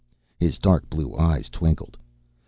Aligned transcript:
His 0.39 0.57
dark 0.57 0.89
blue 0.89 1.15
eyes 1.15 1.47
twinkled. 1.47 1.95